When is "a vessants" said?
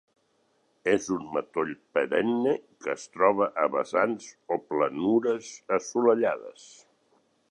3.65-4.31